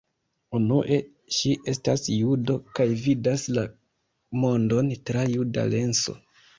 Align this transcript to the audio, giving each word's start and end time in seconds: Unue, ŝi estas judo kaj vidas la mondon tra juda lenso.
Unue, 0.59 0.97
ŝi 1.39 1.51
estas 1.75 2.07
judo 2.15 2.57
kaj 2.81 2.89
vidas 3.05 3.47
la 3.61 3.69
mondon 4.45 4.93
tra 5.07 5.31
juda 5.39 5.73
lenso. 5.75 6.23